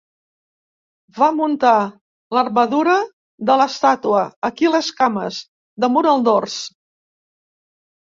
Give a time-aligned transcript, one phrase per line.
[1.17, 1.73] Va muntar
[2.37, 2.95] l'armadura
[3.49, 5.37] de l'estàtua, aquí les cames,
[5.85, 6.57] damunt el dors